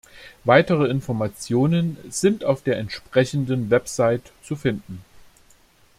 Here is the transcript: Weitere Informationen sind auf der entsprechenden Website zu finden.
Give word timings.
Weitere 0.45 0.85
Informationen 0.87 1.95
sind 2.09 2.43
auf 2.43 2.63
der 2.63 2.79
entsprechenden 2.79 3.69
Website 3.69 4.31
zu 4.41 4.55
finden. 4.55 5.05